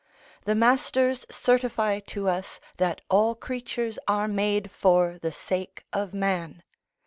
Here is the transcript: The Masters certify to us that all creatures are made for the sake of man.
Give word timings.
The 0.45 0.55
Masters 0.55 1.27
certify 1.29 1.99
to 1.99 2.27
us 2.27 2.59
that 2.77 3.01
all 3.07 3.35
creatures 3.35 3.99
are 4.07 4.27
made 4.27 4.71
for 4.71 5.19
the 5.19 5.31
sake 5.31 5.85
of 5.93 6.11
man. 6.11 6.63